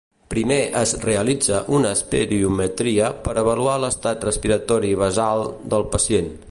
[0.33, 6.39] Primer es realitza una espirometria per avaluar l'estat respiratori basal del pacient.